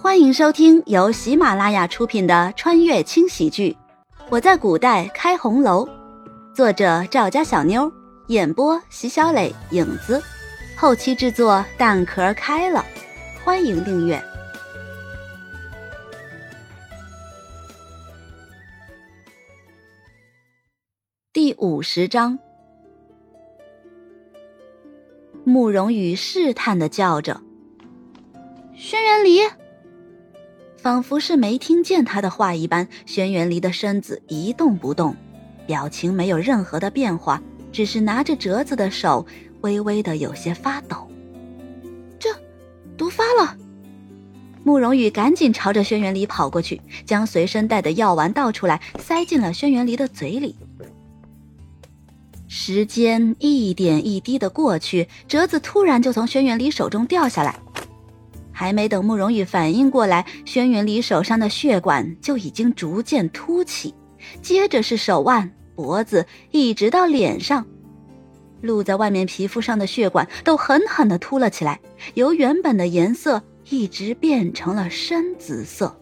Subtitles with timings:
[0.00, 3.76] 欢迎收听由喜马拉雅出品的穿越轻喜剧
[4.30, 5.84] 《我在古代开红楼》，
[6.54, 7.92] 作者赵家小妞，
[8.28, 10.22] 演播席小磊、影子，
[10.76, 12.84] 后期制作蛋壳开了。
[13.44, 14.22] 欢迎订阅
[21.32, 22.38] 第五十章。
[25.42, 27.40] 慕容羽试探的叫着
[28.78, 29.40] ：“轩辕离。”
[30.88, 35.14] 仿佛是没听见他的话一般，轩辕离的身子一动不动，
[35.66, 39.26] 表情没有任何的变化，只是拿着折子的手
[39.60, 41.06] 微微的有些发抖。
[42.18, 42.30] 这
[42.96, 43.54] 毒发了！
[44.64, 50.56] 慕容羽赶紧朝着轩辕离跑过去，将随身带的药丸倒出来，塞进了轩辕离的嘴里。
[52.48, 57.60] 时间一点一滴的过去，折子突然就从轩辕离手中掉下来。
[58.58, 63.94] 还没等慕容羽反应过来，轩辕离手上的血管就已经逐渐凸起，
[64.42, 67.64] 接着是手腕、脖子，一直到脸上，
[68.60, 71.78] 露在外面皮肤上的血管都狠狠地凸了起来，
[72.14, 75.96] 由原本的颜色一直变成了深紫色。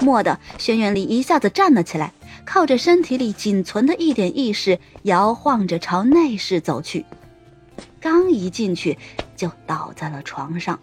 [0.00, 2.12] 蓦地，轩辕离一下子站了起来，
[2.44, 7.04] 靠着身体里仅存的一点意识，摇晃着朝内室走去。
[8.00, 8.98] 刚一进去，
[9.36, 10.76] 就倒在了床上。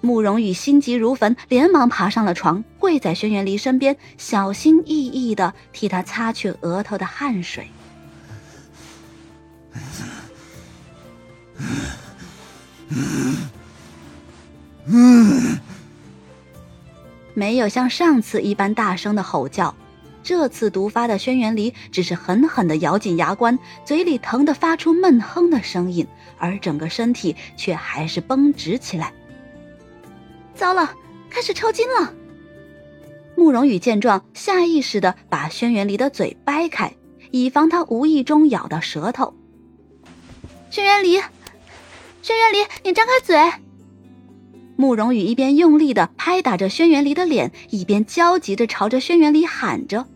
[0.00, 7.68] 慕容羽心急如焚，连忙爬上了床，跪在轩辕离身边，小心翼翼的替他擦去额头的汗水。
[17.34, 19.74] 没有像上次一般大声的吼叫，
[20.22, 26.06] 这次毒发的轩辕离只是狠狠的咬紧牙关，嘴里疼得发出闷哼的声音，
[26.38, 29.12] 而整个身体却还是绷直起来。
[30.58, 30.92] 糟了，
[31.30, 32.12] 开始抽筋了。
[33.36, 36.92] 慕容羽见状，下意识的把轩辕离的嘴掰开，
[37.30, 39.32] 以防他无意中咬到舌头。
[40.68, 41.12] 轩辕离，
[42.22, 43.36] 轩辕离，你张开嘴！
[44.74, 50.06] 慕容羽一边用力的拍打着轩辕离的脸，一边焦急的朝着轩辕离喊着。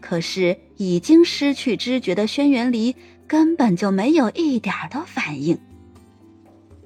[0.00, 2.94] 可是已经失去知觉的轩辕离
[3.26, 5.58] 根本就没有一点的反应，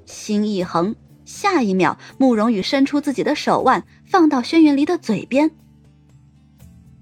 [0.07, 0.97] 心一横。
[1.25, 5.51] 下一秒，慕容羽伸出自己的手腕，放到轩辕离的嘴边。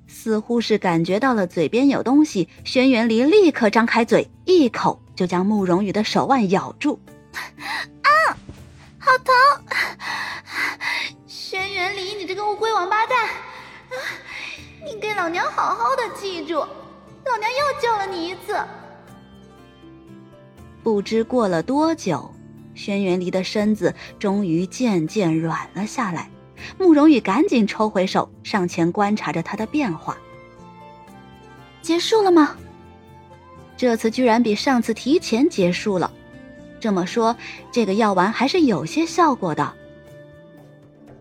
[0.06, 7.00] 似乎是感觉到了嘴边有东西，轩辕离立刻张开嘴，一口就将慕容羽的手腕咬住。
[7.32, 8.36] 啊，
[8.98, 9.34] 好疼！
[11.26, 13.28] 轩辕离，你这个乌龟王八蛋！
[14.84, 18.56] 你给老娘好好的记住，老娘又救了你一次。
[20.82, 22.32] 不知过了多久。
[22.74, 26.30] 轩辕离的身子终于渐渐软了下来，
[26.78, 30.16] 慕容羽赶紧抽回手，上前观察着他的变化。
[31.82, 32.56] 结束了吗？
[33.76, 36.12] 这次居然比上次提前结束了，
[36.78, 37.36] 这么说，
[37.72, 39.72] 这个药丸还是有些效果的。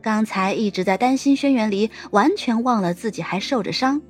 [0.02, 4.02] 刚才一直在担心轩辕离，完全忘了自己还受着伤，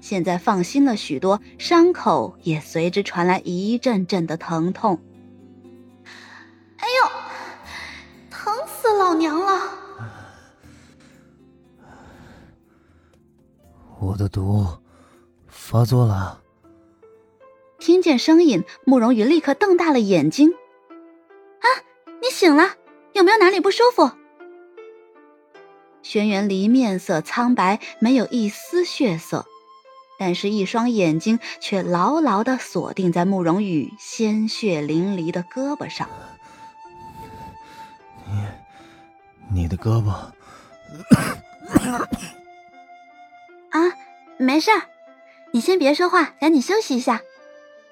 [0.00, 4.98] 现在放心了许多，伤口也随之传来一阵阵的疼痛。
[6.78, 7.10] 哎呦，
[8.30, 9.72] 疼死老娘了！
[14.00, 14.66] 我的毒
[15.48, 16.40] 发作了。
[17.78, 20.50] 听见声音，慕容羽立刻瞪大了眼睛。
[20.50, 21.66] 啊，
[22.22, 22.76] 你醒了？
[23.12, 24.10] 有没有哪里不舒服？
[26.02, 29.44] 轩辕离面色苍白，没有一丝血色，
[30.18, 36.08] 但是，一双眼睛却牢牢的锁定在慕容羽鲜血淋漓的胳膊上。
[39.50, 40.10] 你的胳膊
[43.70, 43.92] 啊，
[44.38, 44.82] 没事儿，
[45.52, 47.20] 你先别说话，赶紧休息一下。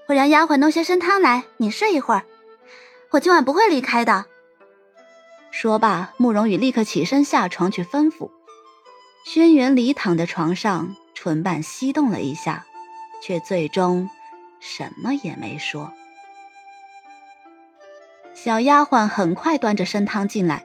[0.09, 2.23] 我让丫鬟弄些参汤来，你睡一会儿。
[3.11, 4.27] 我今晚不会离开的。
[5.51, 8.31] 说罢，慕容羽立刻起身下床去吩咐。
[9.25, 12.65] 轩辕离躺在床上，唇瓣翕动了一下，
[13.23, 14.09] 却最终
[14.61, 15.93] 什么也没说。
[18.35, 20.65] 小丫鬟很快端着参汤进来。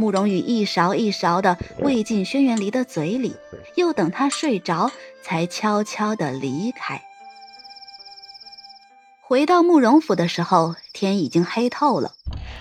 [0.00, 3.36] 慕容羽一勺一勺的喂进轩辕离的嘴里，
[3.74, 4.90] 又等他睡着，
[5.22, 7.02] 才悄悄的离开。
[9.20, 12.14] 回到慕容府的时候，天已经黑透了。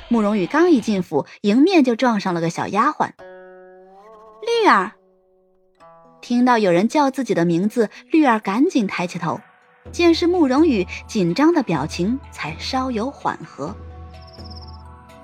[0.10, 3.12] 慕容羽刚一进府，迎面就撞上了个小丫鬟
[4.42, 4.92] 绿儿。
[6.20, 9.40] 听到有人叫自己的名字，绿儿赶紧抬起头，
[9.94, 13.74] 见是慕容羽，紧张的表情才稍有缓和。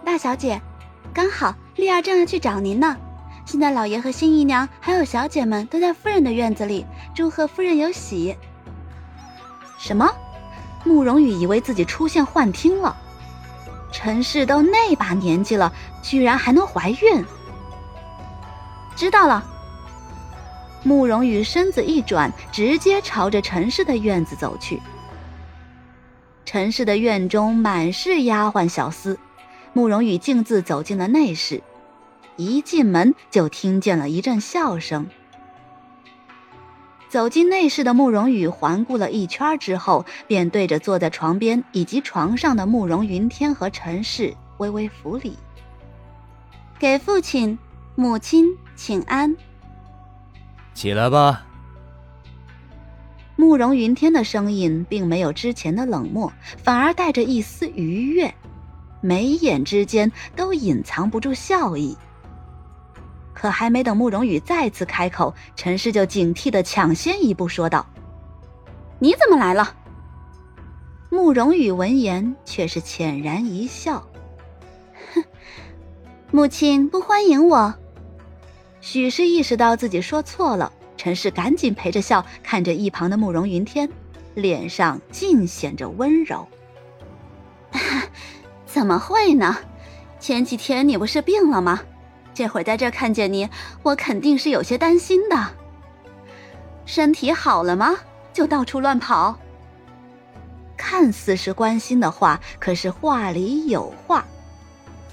[0.05, 0.61] 大小姐，
[1.13, 1.53] 刚好。
[1.75, 2.97] 丽儿正要去找您呢。
[3.45, 8.35] 现在老爷和新姨娘还有小姐们都在夫人的院子里祝贺夫人有喜。
[9.77, 10.11] 什么？
[10.83, 12.95] 慕容羽以为自己出现幻听了。
[13.91, 17.23] 陈氏都那把年纪了，居然还能怀孕？
[18.95, 19.43] 知道了。
[20.83, 24.81] 慕容羽身子一转，直接朝着陈氏的院子走去。
[26.45, 29.17] 陈氏的院中满是丫鬟小厮，
[29.75, 31.61] 慕容羽径自走进了内室。
[32.37, 35.05] 一进门就听见了一阵笑声。
[37.09, 45.37] 走进内室的慕容羽环顾了一圈之后，便对着坐在床边以及床上的慕容云天和陈氏微微扶礼，
[46.79, 47.59] 给父亲、
[47.95, 48.45] 母亲
[48.77, 49.35] 请安。
[50.73, 51.45] 起来吧。
[53.35, 56.31] 慕容云天的声音并没有之前的冷漠，
[56.63, 58.33] 反而带着一丝愉悦，
[59.05, 61.95] 眉眼之间都隐藏不住笑意。
[63.33, 67.85] 可还没等慕容羽再次开口，陈氏就警惕的抢先一步说道
[68.97, 69.75] ：“你怎么来了？”
[71.11, 74.05] 慕容羽闻言却是浅然一笑
[75.13, 75.23] ：“哼，
[76.31, 77.75] 母亲不欢迎我。”
[78.81, 83.89] 许是意识到自己说错了，陈氏赶紧陪着笑，看着一旁的慕容云天，
[84.33, 86.47] 脸上尽显着温柔
[88.75, 89.55] ：“怎么会呢？
[90.19, 91.79] 前几天你不是病了吗？”
[92.35, 93.49] 这会儿在这看见你，
[93.83, 95.47] 我肯定是有些担心的。
[96.85, 97.95] 身体好了吗？
[98.33, 99.39] 就到处乱跑。
[100.75, 104.25] 看似是关心的话，可是话里有话。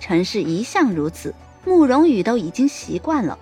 [0.01, 1.33] 陈氏一向如此，
[1.65, 3.39] 慕容羽都已经习惯了。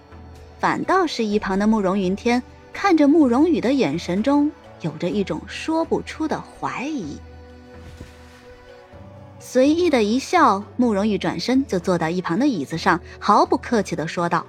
[0.59, 2.43] 反倒是一旁的慕容云天，
[2.75, 4.53] 看着慕容羽的眼神中
[4.83, 7.19] 有着一种说不出的怀疑。
[9.53, 14.47] 随意的一笑，慕容羽转身就坐到一旁的椅子上，毫不客气的说道：“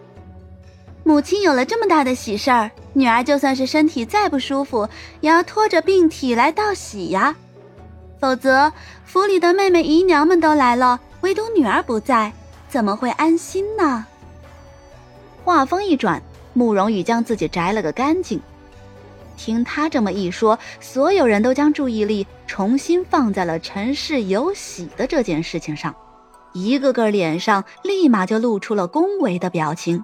[1.03, 4.87] 母亲有了这么大的喜事儿，女儿就算是身体再不舒服，
[5.19, 7.35] 也要拖着病体来道喜呀。
[8.19, 8.71] 否则
[9.03, 12.31] 府里的妹妹姨娘们都来了，唯独女儿不在，
[12.69, 14.05] 怎么会安心呢？”
[15.43, 16.21] 话锋一转，
[16.53, 18.39] 慕容羽将自己摘了个干净。
[19.37, 25.95] 听他这么一说，所有人都将注意力重新放在了陈氏有喜的这件事情上，
[26.53, 30.03] 一个个脸上立马就露出了恭维的表情。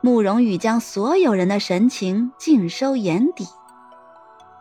[0.00, 3.46] 慕容羽将所有人的神情尽收眼底。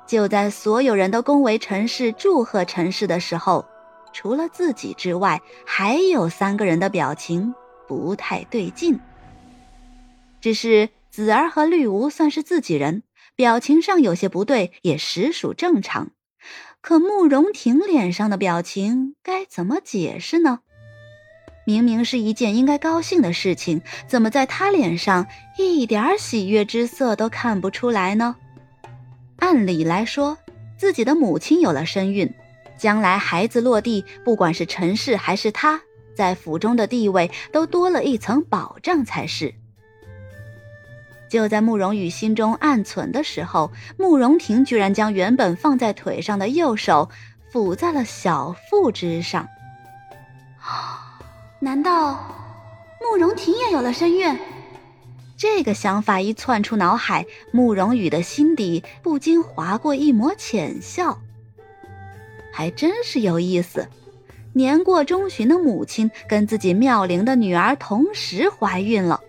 [0.08, 3.66] 就在所有人都恭维陈氏、祝贺陈氏的时候，
[4.14, 7.54] 除了自己之外，还有三个人的表情
[7.88, 9.00] 不太对劲。
[10.42, 13.04] 只是子儿和绿芜算是自己人。
[13.36, 16.12] 表情上有些不对，也实属正常。
[16.82, 20.60] 可慕容婷脸上的表情该怎么解释呢？
[21.66, 25.26] 明明是一件应该高兴的事情，怎么在她脸上
[25.58, 28.36] 一点喜悦之色都看不出来呢？
[29.38, 30.38] 按理来说，
[30.78, 32.32] 自己的母亲有了身孕，
[32.78, 35.82] 将来孩子落地，不管是陈氏还是她，
[36.16, 39.56] 在府中的地位都多了一层保障才是。
[41.30, 47.10] 就在慕容羽心中暗存的时候，慕容婷居然将原本放在腿上的右手
[47.52, 49.48] 抚在了小腹之上。
[51.60, 52.20] 难道
[53.02, 54.38] 慕容婷也有了身孕？
[55.38, 61.20] 这个想法一窜出脑海，慕容羽的心底不禁划过一抹浅笑。
[62.54, 63.90] 还真是有意思，
[64.54, 69.20] 年过中旬的母亲跟自己妙龄的女儿同时怀孕了。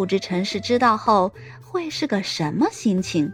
[0.00, 1.30] 不知陈氏知道后
[1.60, 3.30] 会是个什么心情？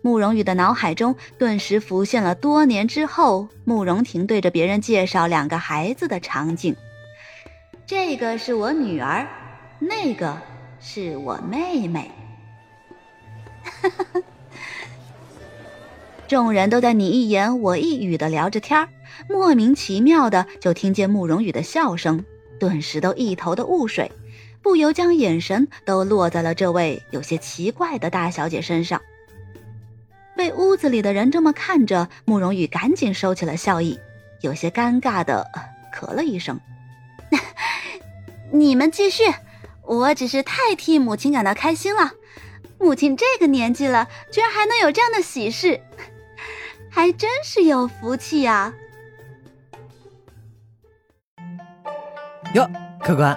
[0.00, 6.76] 慕容羽的脑海中顿时浮现了多年之后慕容婷对着别人介绍两个孩子的场景。
[7.84, 9.26] 这个是我女儿，
[9.80, 10.40] 那个
[10.78, 12.12] 是我妹妹。
[13.64, 14.22] 哈 哈
[16.28, 18.88] 众人都在你一言我一语的聊着天
[19.28, 22.24] 莫名其妙的就听见慕容羽的笑声，
[22.60, 24.12] 顿时都一头的雾水。
[24.64, 29.02] 不由将眼神都落在了这位有些奇怪的大小姐身上。
[30.34, 34.00] 被屋子里的人这么看着，慕容羽赶紧收起了笑意，
[34.40, 35.46] 有些尴尬的
[35.94, 36.58] 咳了一声
[38.50, 39.22] ：“你们继续，
[39.82, 42.12] 我只是太替母亲感到开心了。
[42.78, 45.78] 母亲这个年纪了，居然还能有这样的喜事，
[46.90, 48.72] 还真是有福气呀！”
[52.54, 52.66] 哟，
[53.00, 53.36] 客官。